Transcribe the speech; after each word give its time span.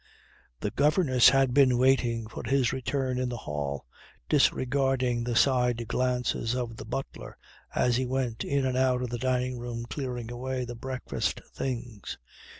The 0.61 0.71
governess 0.71 1.29
had 1.29 1.53
been 1.53 1.77
waiting 1.77 2.25
for 2.25 2.41
his 2.43 2.73
return 2.73 3.19
in 3.19 3.29
the 3.29 3.37
hall, 3.37 3.85
disregarding 4.27 5.23
the 5.23 5.35
side 5.35 5.87
glances 5.87 6.55
of 6.55 6.77
the 6.77 6.85
butler 6.85 7.37
as 7.75 7.97
he 7.97 8.07
went 8.07 8.43
in 8.43 8.65
and 8.65 8.75
out 8.79 9.03
of 9.03 9.11
the 9.11 9.19
dining 9.19 9.59
room 9.59 9.85
clearing 9.87 10.31
away 10.31 10.65
the 10.65 10.73
breakfast 10.73 11.39
things. 11.53 12.17